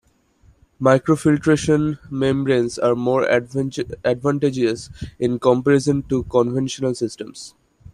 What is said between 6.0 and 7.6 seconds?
to conventional systems.